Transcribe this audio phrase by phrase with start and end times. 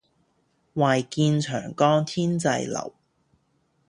[0.03, 0.11] 唯見長
[1.75, 2.95] 江天際流